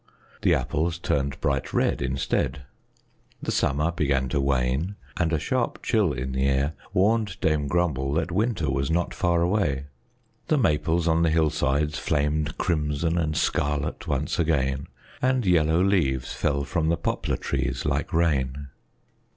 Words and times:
The 0.41 0.55
apples 0.55 0.97
turned 0.97 1.39
bright 1.41 1.73
red 1.73 2.01
instead. 2.01 2.63
The 3.39 3.51
summer 3.51 3.91
began 3.91 4.29
to 4.29 4.41
wane, 4.41 4.95
and 5.17 5.31
a 5.31 5.37
sharp 5.37 5.83
chill 5.83 6.11
in 6.11 6.31
the 6.31 6.47
air 6.47 6.73
warned 6.91 7.39
Dame 7.39 7.67
Grumble 7.67 8.11
that 8.13 8.31
winter 8.31 8.67
was 8.71 8.89
not 8.89 9.13
far 9.13 9.43
away. 9.43 9.85
The 10.47 10.57
maples 10.57 11.07
on 11.07 11.21
the 11.21 11.29
hillsides 11.29 11.99
flamed 11.99 12.57
crimson 12.57 13.19
and 13.19 13.37
scarlet 13.37 14.07
once 14.07 14.39
again, 14.39 14.87
and 15.21 15.45
yellow 15.45 15.83
leaves 15.83 16.33
fell 16.33 16.63
from 16.63 16.89
the 16.89 16.97
poplar 16.97 17.37
trees 17.37 17.85
like 17.85 18.11
rain. 18.11 18.69